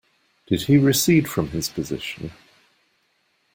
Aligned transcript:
Did 0.47 0.63
he 0.63 0.79
recede 0.79 1.29
from 1.29 1.49
his 1.49 1.69
position? 1.69 2.31